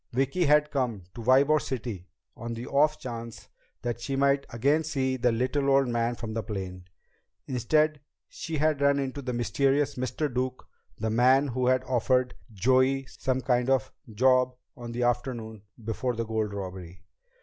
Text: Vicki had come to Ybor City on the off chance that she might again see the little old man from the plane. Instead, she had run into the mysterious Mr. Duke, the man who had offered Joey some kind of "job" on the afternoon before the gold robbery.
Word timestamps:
Vicki 0.13 0.45
had 0.45 0.71
come 0.71 1.03
to 1.13 1.21
Ybor 1.21 1.61
City 1.61 2.07
on 2.35 2.55
the 2.55 2.65
off 2.65 2.97
chance 2.99 3.49
that 3.83 4.01
she 4.01 4.15
might 4.15 4.47
again 4.49 4.83
see 4.83 5.15
the 5.15 5.31
little 5.31 5.69
old 5.69 5.87
man 5.87 6.15
from 6.15 6.33
the 6.33 6.41
plane. 6.41 6.85
Instead, 7.45 7.99
she 8.27 8.57
had 8.57 8.81
run 8.81 8.97
into 8.97 9.21
the 9.21 9.31
mysterious 9.31 9.93
Mr. 9.97 10.27
Duke, 10.27 10.67
the 10.97 11.11
man 11.11 11.49
who 11.49 11.67
had 11.67 11.83
offered 11.83 12.33
Joey 12.51 13.05
some 13.05 13.41
kind 13.41 13.69
of 13.69 13.91
"job" 14.11 14.55
on 14.75 14.91
the 14.91 15.03
afternoon 15.03 15.61
before 15.85 16.15
the 16.15 16.25
gold 16.25 16.51
robbery. 16.51 17.03